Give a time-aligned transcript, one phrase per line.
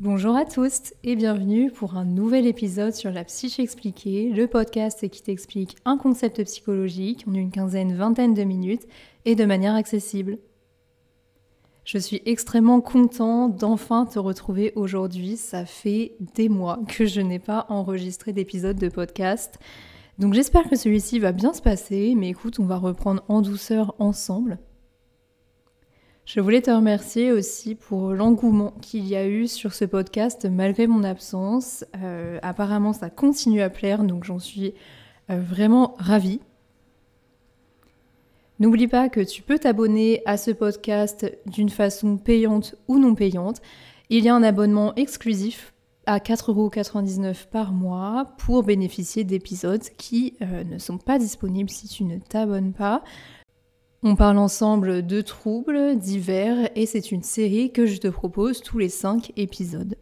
[0.00, 5.06] Bonjour à tous et bienvenue pour un nouvel épisode sur la psyché expliquée, le podcast
[5.10, 8.86] qui t'explique un concept psychologique en une quinzaine, vingtaine de minutes
[9.26, 10.38] et de manière accessible.
[11.84, 15.36] Je suis extrêmement content d'enfin te retrouver aujourd'hui.
[15.36, 19.58] Ça fait des mois que je n'ai pas enregistré d'épisode de podcast.
[20.18, 23.94] Donc j'espère que celui-ci va bien se passer, mais écoute, on va reprendre en douceur
[23.98, 24.60] ensemble.
[26.32, 30.86] Je voulais te remercier aussi pour l'engouement qu'il y a eu sur ce podcast malgré
[30.86, 31.84] mon absence.
[31.96, 34.72] Euh, apparemment, ça continue à plaire, donc j'en suis
[35.28, 36.38] euh, vraiment ravie.
[38.60, 43.60] N'oublie pas que tu peux t'abonner à ce podcast d'une façon payante ou non payante.
[44.08, 45.74] Il y a un abonnement exclusif
[46.06, 52.04] à 4,99€ par mois pour bénéficier d'épisodes qui euh, ne sont pas disponibles si tu
[52.04, 53.02] ne t'abonnes pas.
[54.02, 58.78] On parle ensemble de troubles divers et c'est une série que je te propose tous
[58.78, 59.94] les 5 épisodes.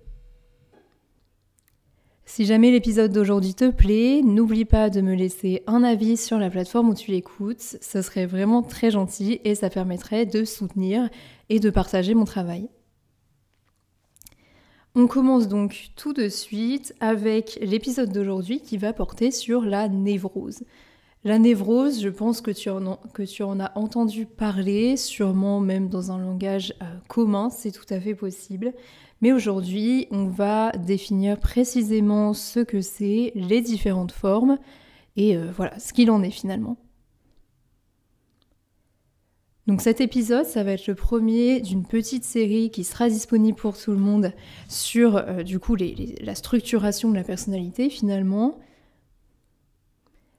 [2.24, 6.48] Si jamais l'épisode d'aujourd'hui te plaît, n'oublie pas de me laisser un avis sur la
[6.48, 11.08] plateforme où tu l'écoutes, ce serait vraiment très gentil et ça permettrait de soutenir
[11.48, 12.68] et de partager mon travail.
[14.94, 20.62] On commence donc tout de suite avec l'épisode d'aujourd'hui qui va porter sur la névrose.
[21.24, 26.74] La névrose, je pense que tu, en, as entendu parler, sûrement même dans un langage
[26.80, 28.72] euh, commun, c'est tout à fait possible.
[29.20, 34.58] Mais aujourd'hui, on va définir précisément ce que c'est, les différentes formes,
[35.16, 36.76] et euh, voilà, ce qu'il en est finalement.
[39.66, 43.76] Donc cet épisode, ça va être le premier d'une petite série qui sera disponible pour
[43.76, 44.32] tout le monde
[44.66, 48.60] sur euh, du coup la structuration de la personnalité finalement,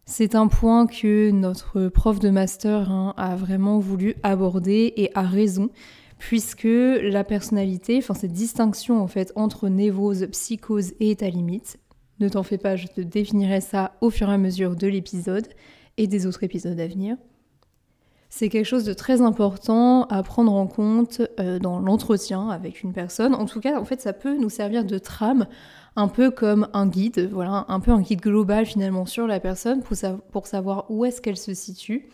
[0.09, 5.21] c'est un point que notre prof de master hein, a vraiment voulu aborder et a
[5.21, 5.69] raison,
[6.17, 11.77] puisque la personnalité, enfin cette distinction en fait entre névrose, psychose et état limite,
[12.19, 15.47] ne t'en fais pas, je te définirai ça au fur et à mesure de l'épisode
[15.97, 17.15] et des autres épisodes à venir.
[18.31, 22.93] C'est quelque chose de très important à prendre en compte euh, dans l'entretien avec une
[22.93, 23.35] personne.
[23.35, 25.45] En tout cas, en fait, ça peut nous servir de trame
[25.99, 29.83] un peu comme un guide, voilà, un peu un guide global finalement sur la personne
[30.31, 32.07] pour, savoir où est-ce qu'elle se situe.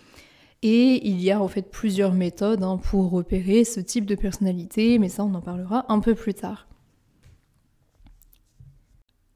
[0.63, 4.97] Et il y a en fait plusieurs méthodes hein, pour repérer ce type de personnalité,
[4.97, 6.67] mais ça on en parlera un peu plus tard.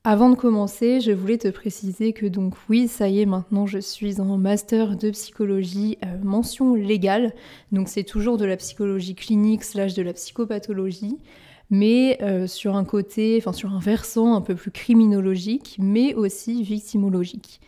[0.04, 3.78] Avant de commencer, je voulais te préciser que donc oui, ça y est, maintenant je
[3.78, 7.36] suis en master de psychologie euh, mention légale,
[7.72, 11.20] donc c'est toujours de la psychologie clinique slash de la psychopathologie
[11.70, 16.64] mais euh, sur un côté, enfin sur un versant un peu plus criminologique, mais aussi
[16.64, 17.62] victimologique.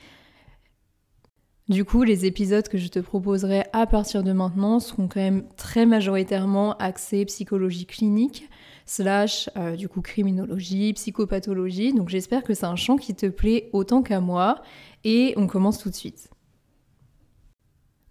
[1.69, 5.45] Du coup, les épisodes que je te proposerai à partir de maintenant seront quand même
[5.55, 8.49] très majoritairement axés psychologie clinique,
[8.85, 11.93] slash euh, du coup criminologie, psychopathologie.
[11.93, 14.61] Donc j'espère que c'est un champ qui te plaît autant qu'à moi.
[15.05, 16.29] Et on commence tout de suite.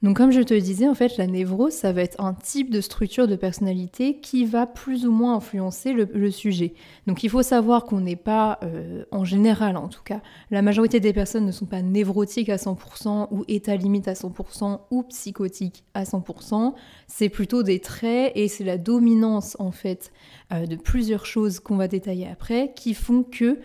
[0.02, 2.80] Donc comme je te disais, en fait, la névrose, ça va être un type de
[2.80, 6.72] structure de personnalité qui va plus ou moins influencer le, sujet.
[7.06, 11.00] Donc il faut savoir qu'on n'est pas, euh, en général en tout cas, la majorité
[11.00, 15.84] des personnes ne sont pas névrotiques à 100% ou état limite à 100% ou psychotiques
[15.92, 16.72] à 100%.
[17.06, 20.12] C'est plutôt des traits et c'est la dominance en fait
[20.52, 23.58] euh, de plusieurs choses qu'on va détailler après qui font que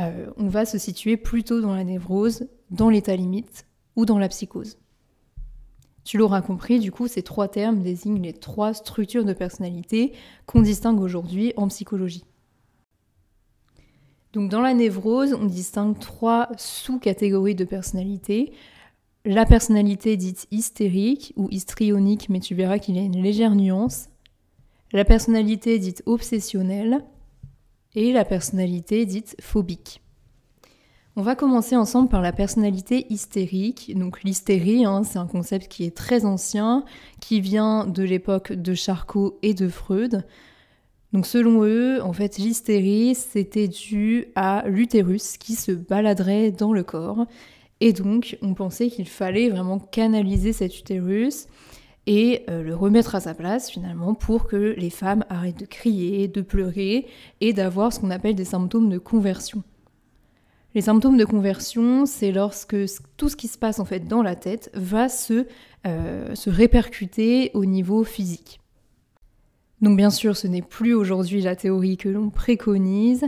[0.00, 3.64] euh, on va se situer plutôt dans la névrose, dans l'état limite
[3.96, 4.76] ou dans la psychose.
[6.08, 10.14] Tu l'auras compris, du coup, ces trois termes désignent les trois structures de personnalité
[10.46, 12.24] qu'on distingue aujourd'hui en psychologie.
[14.32, 18.54] Donc dans la névrose, on distingue trois sous-catégories de personnalité.
[19.26, 24.08] La personnalité dite hystérique ou histrionique, mais tu verras qu'il y a une légère nuance.
[24.94, 27.04] La personnalité dite obsessionnelle
[27.94, 30.00] et la personnalité dite phobique.
[31.18, 33.92] On va commencer ensemble par la personnalité hystérique.
[33.98, 36.84] Donc l'hystérie, hein, c'est un concept qui est très ancien,
[37.20, 40.24] qui vient de l'époque de Charcot et de Freud.
[41.12, 46.84] Donc selon eux, en fait, l'hystérie, c'était dû à l'utérus qui se baladerait dans le
[46.84, 47.26] corps.
[47.80, 51.48] Et donc, on pensait qu'il fallait vraiment canaliser cet utérus
[52.06, 56.28] et euh, le remettre à sa place finalement pour que les femmes arrêtent de crier,
[56.28, 57.08] de pleurer
[57.40, 59.64] et d'avoir ce qu'on appelle des symptômes de conversion.
[60.74, 62.76] Les symptômes de conversion, c'est lorsque
[63.16, 65.46] tout ce qui se passe en fait dans la tête va se,
[65.86, 68.60] euh, se répercuter au niveau physique.
[69.80, 73.24] Donc bien sûr, ce n'est plus aujourd'hui la théorie que l'on préconise.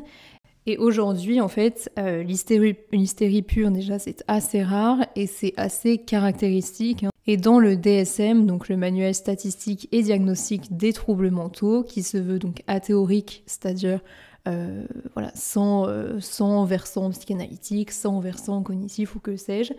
[0.67, 7.05] Et aujourd'hui, en fait, euh, l'hystérie pure, déjà, c'est assez rare et c'est assez caractéristique.
[7.05, 7.11] Hein.
[7.27, 12.19] Et dans le DSM, donc le manuel statistique et diagnostique des troubles mentaux, qui se
[12.19, 14.01] veut donc athéorique, c'est-à-dire
[14.47, 15.87] voilà, sans,
[16.21, 19.73] sans versant psychanalytique, sans versant cognitif ou que sais-je.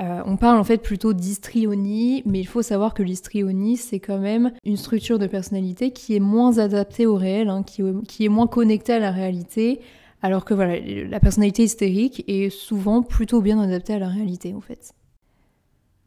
[0.00, 4.18] Euh, on parle en fait plutôt d'histrionie, mais il faut savoir que l'histrionie, c'est quand
[4.18, 8.46] même une structure de personnalité qui est moins adaptée au réel, hein, qui, est moins
[8.46, 9.80] connectée à la réalité,
[10.22, 14.62] alors que voilà, la personnalité hystérique est souvent plutôt bien adaptée à la réalité en
[14.62, 14.94] fait.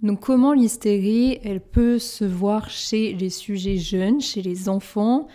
[0.01, 5.27] Donc comment l'hystérie, elle peut se voir chez les sujets jeunes, chez les enfants?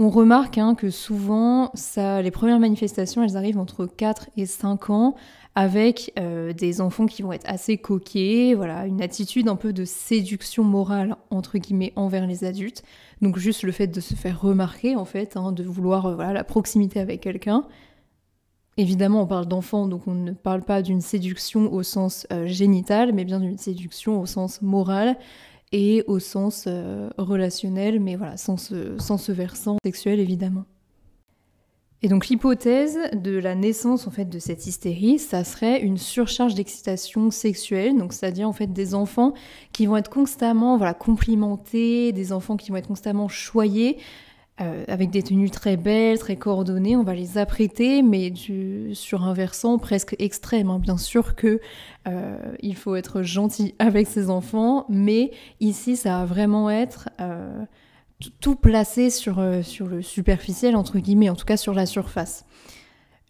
[0.00, 5.14] On remarque hein, que souvent, les premières manifestations, elles arrivent entre 4 et 5 ans,
[5.54, 9.84] avec euh, des enfants qui vont être assez coquets, voilà, une attitude un peu de
[9.84, 12.82] séduction morale entre guillemets envers les adultes.
[13.20, 16.32] Donc juste le fait de se faire remarquer en fait, hein, de vouloir euh, voilà,
[16.32, 17.66] la proximité avec quelqu'un.
[18.78, 23.12] Évidemment, on parle d'enfants, donc on ne parle pas d'une séduction au sens euh, génital,
[23.12, 25.18] mais bien d'une séduction au sens moral
[25.72, 26.68] et au sens
[27.18, 30.64] relationnel, mais sans ce versant sexuel évidemment.
[32.02, 36.54] Et donc l'hypothèse de la naissance en fait de cette hystérie, ça serait une surcharge
[36.54, 39.34] d'excitation sexuelle, donc c'est-à-dire en fait des enfants
[39.72, 43.98] qui vont être constamment voilà complimentés, des enfants qui vont être constamment choyés
[44.60, 48.32] euh, avec des tenues très belles, très coordonnées, on va les apprêter, mais
[48.92, 50.70] sur un versant presque extrême.
[50.70, 50.78] Hein.
[50.78, 51.60] Bien sûr que
[52.08, 57.64] euh, il faut être gentil avec ses enfants, mais ici ça va vraiment être euh,
[58.40, 62.44] tout placé sur, euh, sur le superficiel, entre guillemets, en tout cas sur la surface.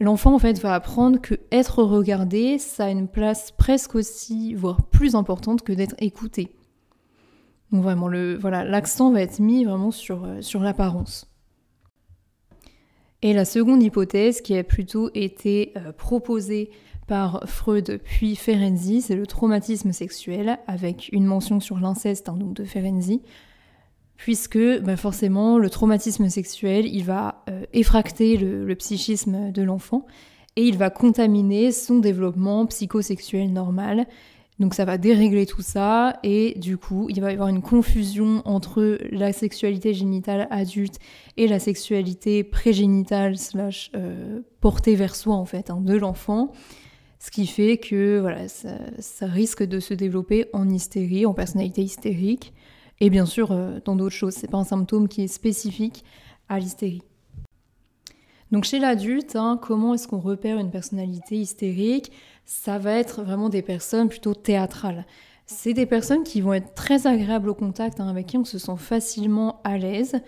[0.01, 4.83] L'enfant, en fait, va apprendre que être regardé, ça a une place presque aussi, voire
[4.83, 6.57] plus importante que d'être écouté.
[7.73, 11.31] Donc vraiment, voilà, l'accent va être mis vraiment sur, euh, sur l'apparence.
[13.23, 16.71] Et la seconde hypothèse qui a plutôt été euh, proposée
[17.07, 22.65] par Freud puis Ferenczi, c'est le traumatisme sexuel, avec une mention sur l'inceste hein, de
[22.65, 23.21] Ferenczi,
[24.17, 30.07] puisque bah, forcément le traumatisme sexuel, il va euh, effracter le, psychisme de l'enfant
[30.57, 34.07] et il va contaminer son développement psychosexuel normal.
[34.61, 38.43] Donc ça va dérégler tout ça et du coup il va y avoir une confusion
[38.45, 40.99] entre la sexualité génitale adulte
[41.39, 46.53] et la sexualité prégénitale slash euh, portée vers soi en fait hein, de l'enfant.
[47.19, 48.25] Ce qui fait que
[48.99, 52.53] ça risque de se développer en hystérie, en personnalité hystérique
[53.01, 54.35] et bien sûr euh, dans d'autres choses.
[54.35, 56.05] C'est pas un symptôme qui est spécifique
[56.51, 57.03] à l'hystérie.
[58.51, 62.11] Donc chez l'adulte, hein, comment est-ce qu'on repère une personnalité hystérique?
[62.53, 65.07] Ça va être vraiment des personnes plutôt théâtrales.
[65.47, 68.59] C'est des personnes qui vont être très agréables au contact, hein, avec qui on se
[68.59, 70.21] sent facilement à l'aise.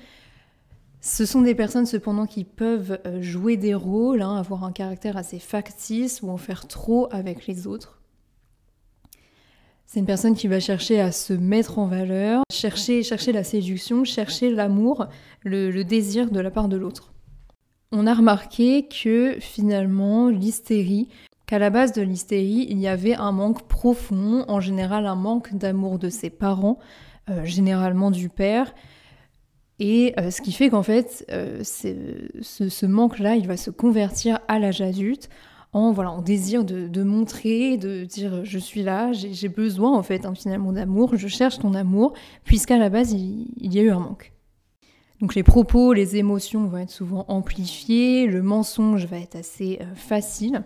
[1.01, 5.17] Ce sont des personnes cependant qui peuvent euh, jouer des rôles, hein, avoir un caractère
[5.17, 8.01] assez factice ou en faire trop avec les autres.
[9.85, 14.05] C'est une personne qui va chercher à se mettre en valeur, chercher, chercher la séduction,
[14.05, 15.07] chercher l'amour,
[15.43, 17.13] le, désir de la part de l'autre.
[17.91, 21.09] On a remarqué que finalement l'hystérie,
[21.53, 25.55] qu'à la base de l'hystérie, il y avait un manque profond, en général un manque
[25.55, 26.79] d'amour de ses parents,
[27.29, 28.75] euh, généralement du père,
[29.79, 34.59] et euh, ce qui fait qu'en fait, euh, ce manque-là, il va se convertir à
[34.59, 35.29] l'âge adulte
[35.75, 40.25] en voilà, en désir de, montrer, de dire je suis là, j'ai besoin en fait
[40.25, 42.15] hein, finalement d'amour, je cherche ton amour,
[42.45, 44.33] puisqu'à la base il, y a eu un manque.
[45.21, 50.63] Donc les propos, les émotions vont être souvent amplifiées, le mensonge va être assez facile.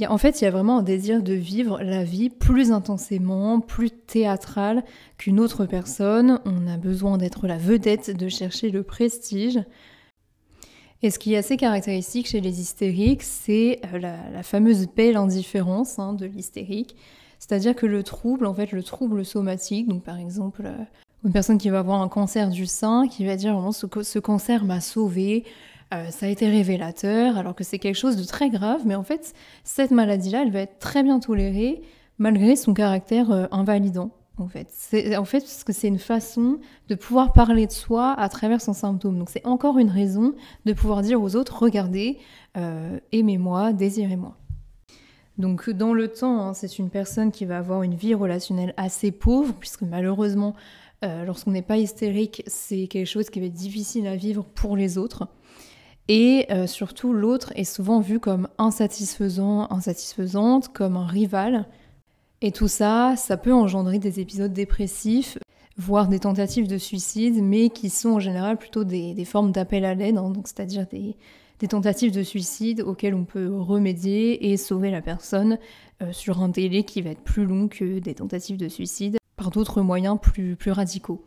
[0.00, 2.30] Il y a, en fait, il y a vraiment un désir de vivre la vie
[2.30, 4.82] plus intensément, plus théâtrale
[5.18, 6.40] qu'une autre personne.
[6.46, 9.58] On a besoin d'être la vedette, de chercher le prestige.
[11.02, 15.98] Et ce qui est assez caractéristique chez les hystériques, c'est euh, la, fameuse belle indifférence
[15.98, 16.96] hein, de l'hystérique.
[17.38, 20.82] C'est-à-dire que le trouble, en fait, le trouble somatique, donc par exemple, euh,
[21.26, 24.18] une personne qui va avoir un cancer du sein, qui va dire vraiment ce, ce
[24.18, 25.44] cancer m'a sauvé,
[25.92, 29.04] euh, ça a été révélateur, alors que c'est quelque chose de très grave, mais en
[29.04, 31.82] fait, cette maladie-là, elle va être très bien tolérée
[32.18, 34.68] malgré son caractère invalidant en fait.
[34.70, 38.60] C'est, en fait, parce que c'est une façon de pouvoir parler de soi à travers
[38.60, 39.18] son symptôme.
[39.18, 42.18] Donc c'est encore une raison de pouvoir dire aux autres, regardez,
[42.56, 44.36] euh, aimez-moi, désirez-moi.
[45.38, 49.10] Donc dans le temps, hein, c'est une personne qui va avoir une vie relationnelle assez
[49.10, 50.54] pauvre, puisque malheureusement,
[51.04, 54.76] euh, lorsqu'on n'est pas hystérique, c'est quelque chose qui va être difficile à vivre pour
[54.76, 55.28] les autres.
[56.12, 61.68] Et euh, surtout, l'autre est souvent vu comme insatisfaisant, insatisfaisante, comme un rival,
[62.40, 65.38] et tout ça, ça peut engendrer des épisodes dépressifs,
[65.76, 69.94] voire des tentatives de suicide, mais qui sont en général plutôt des, formes d'appel à
[69.94, 71.14] l'aide, hein, c'est-à-dire des,
[71.68, 75.58] tentatives de suicide auxquelles on peut remédier et sauver la personne
[76.02, 79.52] euh, sur un délai qui va être plus long que des tentatives de suicide par
[79.52, 81.22] d'autres moyens plus radicaux.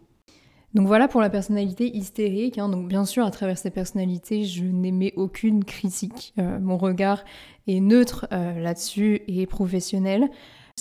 [0.74, 2.58] Donc voilà pour la personnalité hystérique.
[2.58, 2.70] Hein.
[2.70, 6.34] Donc bien sûr, à travers ces personnalités, je n'émets aucune critique.
[6.40, 7.24] Euh, mon regard
[7.68, 10.30] est neutre euh, là-dessus et professionnel.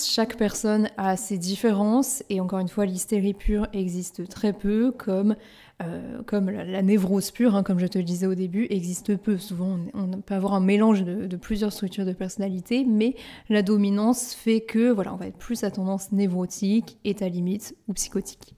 [0.02, 5.36] Chaque personne a ses différences et encore une fois, l'hystérie pure existe très peu, comme,
[5.82, 9.36] euh, comme la, névrose pure, hein, comme je te le disais au début, existe peu.
[9.36, 13.16] Souvent, on, peut avoir un mélange de, de, plusieurs structures de personnalité, mais
[13.50, 17.92] la dominance fait que voilà, on va être plus à tendance névrotique, état limite ou
[17.92, 18.54] psychotique.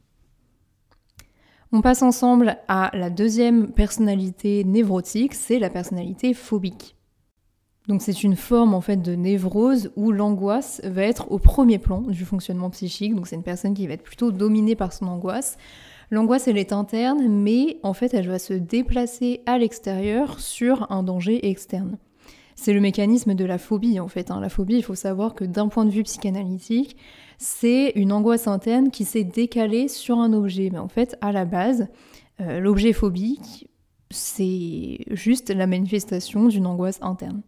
[1.77, 6.95] On passe ensemble à la deuxième personnalité névrotique, c'est la personnalité phobique.
[7.89, 12.01] Donc c'est une forme en fait de névrose où l'angoisse va être au premier plan
[12.03, 13.17] du fonctionnement psychique.
[13.17, 15.57] Donc c'est une personne qui va être plutôt dominée par son angoisse.
[16.13, 21.03] L'angoisse elle est interne, mais en fait elle va se déplacer à l'extérieur sur un
[21.03, 21.99] danger externe.
[22.57, 24.31] C'est le mécanisme de la phobie en fait.
[24.31, 24.41] Hein.
[24.41, 26.97] La phobie, il faut savoir que d'un point de vue psychanalytique,
[27.39, 30.71] c'est une angoisse interne qui s'est décalée sur un objet.
[30.73, 31.89] Mais en fait, à la base,
[32.41, 33.69] euh, l'objet phobique,
[34.11, 37.43] c'est juste la manifestation d'une angoisse interne.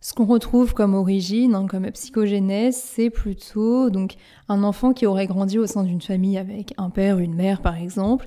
[0.00, 4.14] Ce qu'on retrouve comme origine, hein, comme psychogénèse, c'est plutôt donc
[4.48, 7.76] un enfant qui aurait grandi au sein d'une famille avec un père, une mère par
[7.76, 8.26] exemple.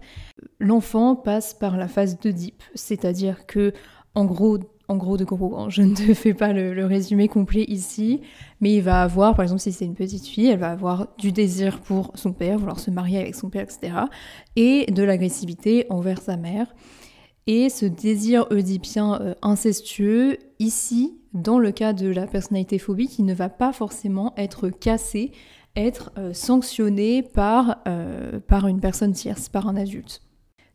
[0.59, 3.71] L'enfant passe par la phase d'Oedipe, c'est-à-dire que
[4.13, 4.57] en gros
[4.89, 5.55] en gros de gros.
[5.57, 5.69] Hein.
[5.69, 8.21] Je ne te fais pas le, résumé complet ici,
[8.59, 11.31] mais il va avoir, par exemple, si c'est une petite fille, elle va avoir du
[11.31, 13.93] désir pour son père, vouloir se marier avec son père, etc.
[14.55, 16.73] Et de l'agressivité envers sa mère.
[17.47, 23.25] Et ce désir oedipien euh, incestueux, ici, dans le cas de la personnalité phobique, il
[23.25, 25.31] ne va pas forcément être cassé,
[25.75, 30.21] être euh, sanctionné par, euh, par une personne tierce, par un adulte.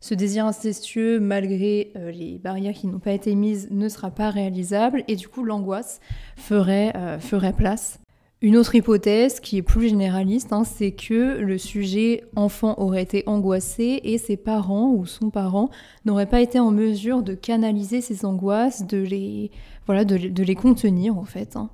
[0.05, 4.29] Ce désir incestueux, malgré euh, les barrières qui n'ont pas été mises, ne sera pas
[4.29, 5.99] réalisable et du coup l'angoisse
[6.37, 7.17] ferait, euh,
[7.57, 7.99] place.
[8.43, 13.23] Une autre hypothèse qui est plus généraliste, hein, c'est que le sujet enfant aurait été
[13.25, 15.71] angoissé et ses parents ou son parent
[16.05, 19.49] n'auraient pas été en mesure de canaliser ses angoisses, de les,
[19.87, 21.55] voilà, de, de les contenir en fait.
[21.55, 21.71] Hein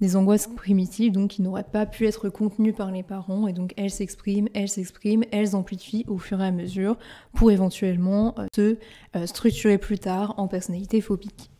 [0.00, 3.72] des angoisses primitives donc qui n'auraient pas pu être contenues par les parents et donc
[3.76, 6.96] elles s'expriment, elles s'expriment, elles amplifient au fur et à mesure
[7.32, 8.76] pour éventuellement euh, se
[9.16, 11.51] euh, structurer plus tard en personnalité phobique.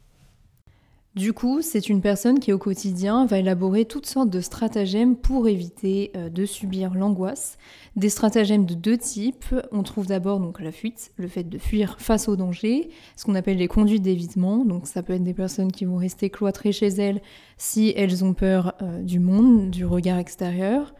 [1.15, 5.47] Du coup, c'est une personne qui au quotidien va élaborer toutes sortes de stratagèmes pour
[5.47, 7.59] éviter euh, de subir l'angoisse.
[7.97, 9.55] Des stratagèmes de deux types.
[9.73, 13.35] On trouve d'abord donc la fuite, le fait de fuir face au danger, ce qu'on
[13.35, 14.65] appelle les conduites d'évitement.
[14.65, 17.21] Donc ça peut être des personnes qui vont rester cloîtrées chez elles
[17.59, 20.95] si elles ont peur euh, du monde, du regard extérieur.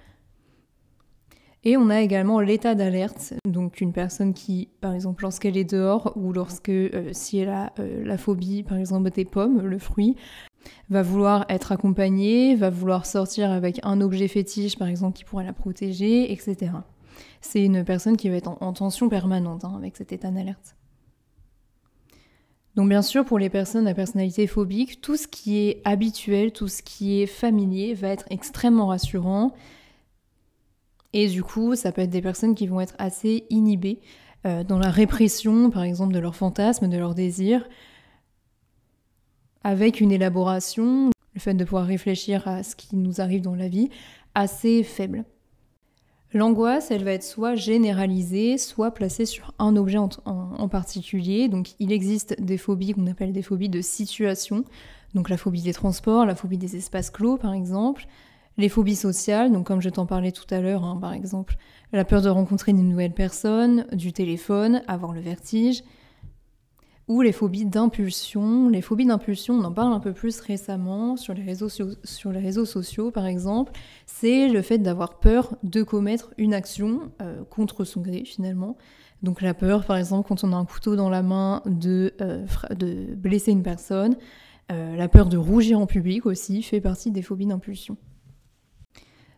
[1.65, 6.13] Et on a également l'état d'alerte, donc une personne qui, par exemple, lorsqu'elle est dehors
[6.17, 10.17] ou lorsque, euh, si elle a euh, la phobie, par exemple, des pommes, le fruit,
[10.91, 15.45] va vouloir être accompagnée, va vouloir sortir avec un objet fétiche, par exemple, qui pourrait
[15.45, 16.73] la protéger, etc.
[17.41, 20.75] C'est une personne qui va être en, tension permanente hein, avec cet état d'alerte.
[22.75, 26.69] Donc bien sûr, pour les personnes à personnalité phobique, tout ce qui est habituel, tout
[26.69, 29.53] ce qui est familier va être extrêmement rassurant
[31.13, 34.01] et du coup, ça peut être des personnes qui vont être assez inhibées
[34.47, 37.69] euh, dans la répression, par exemple, de leurs fantasmes, de leurs désirs,
[39.63, 43.69] avec une élaboration, le fait de pouvoir réfléchir à ce qui nous arrive dans la
[43.69, 43.91] vie,
[44.35, 45.25] assez faible.
[46.35, 51.49] L'angoisse, elle va être soit généralisée, soit placée sur un objet en, en particulier.
[51.49, 54.65] Donc il existe des phobies qu'on appelle des phobies de situation.
[55.15, 58.07] Donc la phobie des transports, la phobie des espaces clos par exemple,
[58.57, 61.57] les phobies sociales, donc comme je t'en parlais tout à l'heure, hein, par exemple,
[61.93, 65.83] la peur de rencontrer une nouvelle personne, du téléphone, avoir le vertige,
[67.09, 68.69] ou les phobies d'impulsion.
[68.69, 73.27] Les phobies d'impulsion, on en parle un peu plus récemment sur les réseaux, sociaux, par
[73.27, 73.73] exemple,
[74.07, 78.77] c'est le fait d'avoir peur de commettre une action euh, contre son gré, finalement.
[79.23, 82.45] Donc la peur, par exemple, quand on a un couteau dans la main, de, euh,
[82.75, 84.17] de blesser une personne.
[84.71, 87.97] Euh, la peur de rougir en public aussi fait partie des phobies d'impulsion.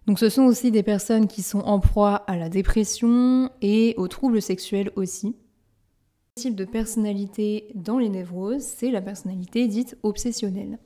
[0.06, 4.08] Donc ce sont aussi des personnes qui sont en proie à la dépression et aux
[4.08, 5.37] troubles sexuels aussi.
[6.37, 10.78] Le type de personnalité dans les névroses, c'est la personnalité dite obsessionnelle.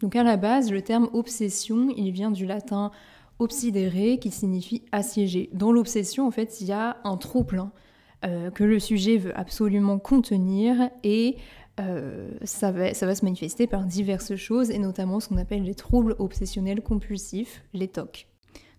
[0.00, 2.90] Donc à la base, le terme obsession, il vient du latin
[3.38, 5.50] obsidere qui signifie assiéger.
[5.52, 7.72] Dans l'obsession, en fait, il y a un trop plein
[8.24, 11.36] euh, que le sujet veut absolument contenir et
[11.80, 16.16] euh, ça, va, se manifester par diverses choses, et notamment ce qu'on appelle les troubles
[16.18, 18.26] obsessionnels compulsifs, les TOC.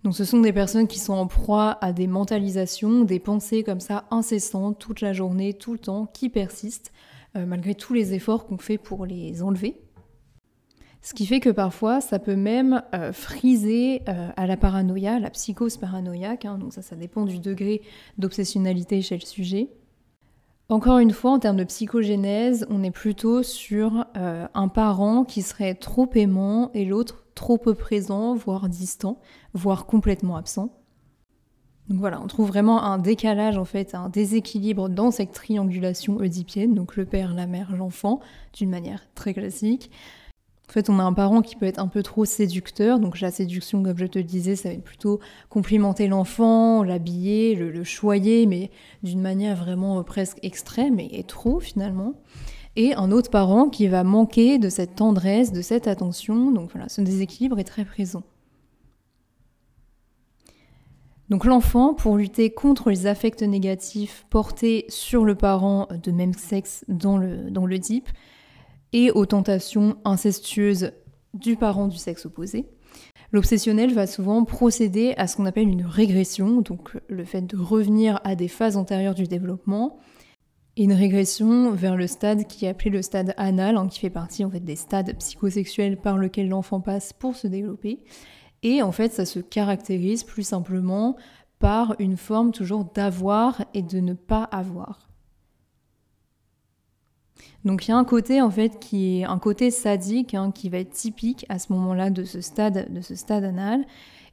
[0.03, 3.79] Donc ce sont des personnes qui sont en proie à des mentalisations, des pensées comme
[3.79, 6.91] ça incessantes toute la journée, tout le temps, qui persistent,
[7.35, 9.79] euh, malgré tous les efforts qu'on fait pour les enlever.
[11.03, 15.77] Ce qui fait que parfois, ça peut même euh, friser à la paranoïa, la psychose
[15.77, 16.45] paranoïaque.
[16.45, 16.59] Hein.
[16.59, 17.81] donc ça, ça dépend du degré
[18.17, 19.69] d'obsessionnalité chez le sujet.
[20.71, 25.41] Encore une fois, en termes de psychogénèse, on est plutôt sur euh, un parent qui
[25.41, 29.19] serait trop aimant et l'autre trop peu présent, voire distant,
[29.53, 30.69] voire complètement absent.
[31.89, 36.73] Donc voilà, on trouve vraiment un décalage en fait, un déséquilibre dans cette triangulation oedipienne,
[36.73, 38.21] donc le père, la mère, l'enfant,
[38.53, 39.91] d'une manière très classique.
[40.71, 43.01] En fait, on a un parent qui peut être un peu trop séducteur.
[43.01, 47.55] Donc la séduction, comme je te le disais, ça va être plutôt complimenter l'enfant, l'habiller,
[47.55, 48.71] le, choyer, mais
[49.03, 52.13] d'une manière vraiment euh, presque extrême et, trop finalement.
[52.77, 56.51] Et un autre parent qui va manquer de cette tendresse, de cette attention.
[56.53, 58.23] Donc voilà, ce déséquilibre est très présent.
[61.29, 66.85] Donc l'enfant, pour lutter contre les affects négatifs portés sur le parent de même sexe
[66.87, 68.07] dans le, dans le type,
[68.93, 70.91] et aux tentations incestueuses
[71.33, 72.65] du parent du sexe opposé.
[73.31, 78.19] L'obsessionnel va souvent procéder à ce qu'on appelle une régression, donc le fait de revenir
[78.25, 79.99] à des phases antérieures du développement,
[80.77, 84.43] une régression vers le stade qui est appelé le stade anal, hein, qui fait partie
[84.43, 87.99] en fait des stades psychosexuels par lesquels l'enfant passe pour se développer.
[88.63, 91.15] Et en fait, ça se caractérise plus simplement
[91.59, 95.10] par une forme toujours d'avoir et de ne pas avoir.
[97.65, 100.69] Donc il y a un côté en fait qui est un côté sadique hein, qui
[100.69, 103.85] va être typique à ce moment-là de ce stade de ce stade anal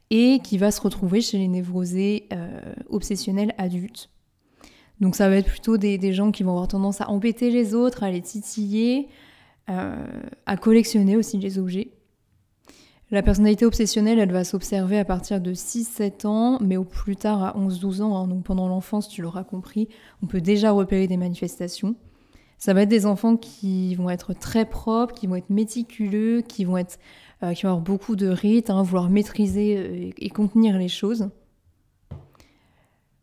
[0.09, 4.09] et qui va se retrouver chez les névrosés euh, obsessionnels adultes.
[4.99, 8.03] Donc ça va être plutôt des, gens qui vont avoir tendance à embêter les autres,
[8.03, 9.07] à les titiller,
[9.69, 9.95] euh,
[10.45, 11.91] à collectionner aussi les objets.
[13.11, 17.43] La personnalité obsessionnelle, elle va s'observer à partir de 6-7 ans, mais au plus tard
[17.43, 18.17] à 11-12 ans.
[18.17, 18.27] Hein.
[18.27, 19.87] donc pendant l'enfance, tu l'auras compris,
[20.21, 21.95] on peut déjà repérer des manifestations.
[22.59, 26.65] Ça va être des enfants qui vont être très propres, qui vont être méticuleux, qui
[26.65, 26.99] vont, être,
[27.41, 31.29] euh, qui vont avoir beaucoup de rites, hein, vouloir maîtriser euh, et contenir les choses.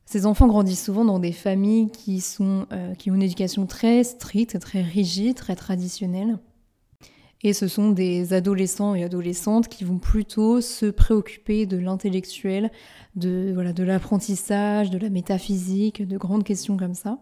[0.07, 4.05] Ces enfants grandissent souvent dans des familles qui, sont, euh, qui ont une éducation très
[4.05, 6.39] stricte, très rigide, très traditionnelle.
[7.43, 12.71] Et ce sont des adolescents et adolescentes qui vont plutôt se préoccuper de l'intellectuel,
[13.17, 17.19] de voilà, de l'apprentissage, de la métaphysique, de grandes questions comme ça.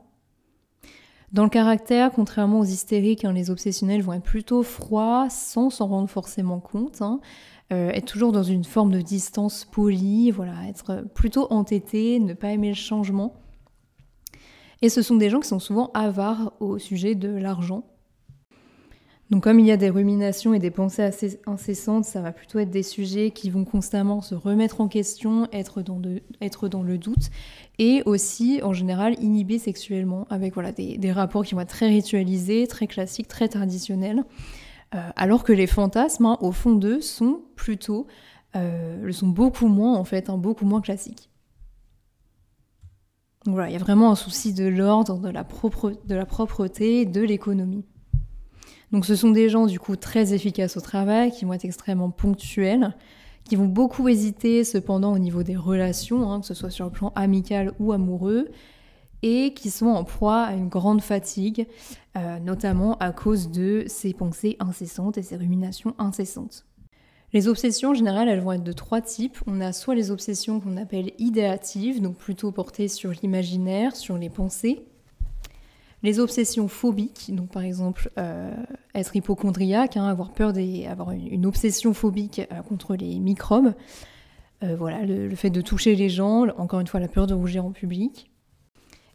[1.35, 5.89] Dans le caractère, contrairement aux hystériques, hein, les obsessionnels vont être plutôt froids sans s'en
[5.89, 7.03] rendre forcément compte.
[7.03, 7.19] Hein.
[7.73, 12.51] Euh, être toujours dans une forme de distance polie, voilà, être plutôt entêté, ne pas
[12.53, 13.35] aimer le changement.
[14.81, 17.83] Et ce sont des gens qui sont souvent avares au sujet de l'argent.
[19.31, 22.59] Donc comme il y a des ruminations et des pensées assez incessantes, ça va plutôt
[22.59, 27.31] être des sujets qui vont constamment se remettre en question, être dans, le doute,
[27.79, 32.87] et aussi en général inhibés sexuellement, avec des, rapports qui vont être très ritualisés, très
[32.87, 34.25] classiques, très traditionnels,
[34.95, 38.07] euh, alors que les fantasmes, hein, au fond d'eux, sont plutôt,
[38.57, 41.31] euh, sont beaucoup moins en fait, hein, beaucoup moins classiques.
[43.47, 47.85] Donc voilà, il y a vraiment un souci de l'ordre, de la propreté, de l'économie.
[48.95, 52.11] Donc ce sont des gens du coup très efficaces au travail, qui vont être extrêmement
[52.11, 52.95] ponctuels,
[53.43, 56.93] qui vont beaucoup hésiter cependant au niveau des relations, hein, que ce soit sur le
[56.93, 58.51] plan amical ou amoureux,
[59.25, 61.67] et qui sont en proie à une grande fatigue,
[62.17, 66.65] euh, notamment à cause de ces pensées incessantes et ces ruminations incessantes.
[67.33, 69.39] Les obsessions en général, elles vont être de trois types.
[69.49, 74.31] On a soit les obsessions qu'on appelle idéatives, donc plutôt portées sur l'imaginaire, sur les
[74.31, 74.85] pensées,
[76.05, 78.55] les obsessions phobiques, donc par exemple euh,
[78.95, 83.73] être hypochondriaque, hein, avoir peur des, avoir une, obsession phobique euh, contre les microbes,
[84.63, 87.65] euh, voilà, le, fait de toucher les gens, encore une fois la peur de rougir
[87.65, 88.31] en public.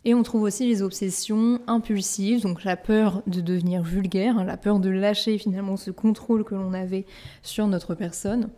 [0.03, 4.57] Et on trouve aussi les obsessions impulsives, donc la peur de devenir vulgaire, hein, la
[4.57, 7.05] peur de lâcher finalement ce contrôle que l'on avait
[7.43, 8.49] sur notre personne,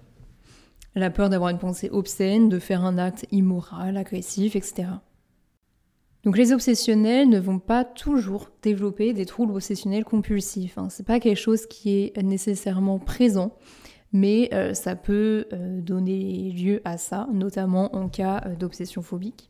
[0.95, 4.87] la peur d'avoir une pensée obscène, de faire un acte immoral, agressif, etc.
[6.23, 10.77] Donc les obsessionnels ne vont pas toujours développer des troubles obsessionnels compulsifs.
[10.77, 10.87] Hein.
[10.89, 13.55] C'est pas quelque chose qui est nécessairement présent,
[14.13, 19.49] mais euh, ça peut euh, donner lieu à ça, notamment en cas euh, d'obsession phobique.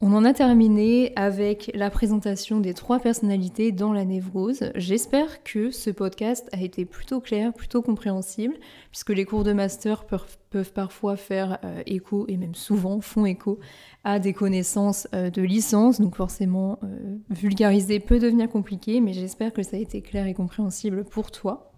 [0.00, 4.70] On en a terminé avec la présentation des trois personnalités dans la névrose.
[4.74, 8.54] J'espère que ce podcast a été plutôt clair, plutôt compréhensible,
[8.90, 13.60] puisque les cours de master peuvent, parfois faire euh, écho, et même souvent font écho,
[14.02, 19.52] à des connaissances euh, de licence, donc forcément euh, vulgariser peut devenir compliqué, mais j'espère
[19.52, 21.73] que ça a été clair et compréhensible pour toi.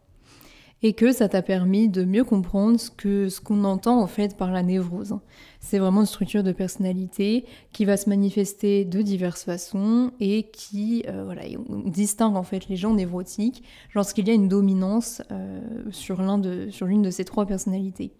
[0.82, 4.36] Et que ça t'a permis de mieux comprendre ce que ce qu'on entend en fait
[4.36, 5.18] par la névrose.
[5.60, 11.04] C'est vraiment une structure de personnalité qui va se manifester de diverses façons et qui
[11.08, 11.42] euh, voilà,
[11.86, 13.62] distingue en fait les gens névrotiques
[13.94, 15.60] lorsqu'il y a une dominance euh,
[15.90, 18.12] sur l'une de ces trois personnalités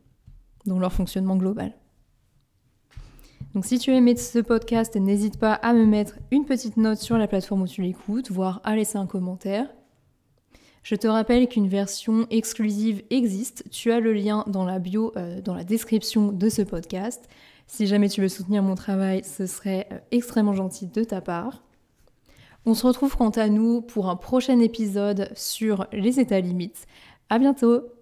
[0.65, 1.73] dans leur fonctionnement global.
[3.55, 7.17] Donc si tu as ce podcast, n'hésite pas à me mettre une petite note sur
[7.17, 9.69] la plateforme où tu l'écoutes, voire à laisser un commentaire.
[10.87, 13.65] Je te rappelle qu'une version exclusive existe.
[13.73, 17.29] Tu as le lien dans la bio, euh, dans la description de ce podcast.
[17.67, 21.65] Si jamais tu veux soutenir mon travail, ce serait euh, extrêmement gentil de ta part.
[22.67, 26.87] On se retrouve quant à nous pour un prochain épisode sur les états limites.
[27.31, 27.96] À bientôt!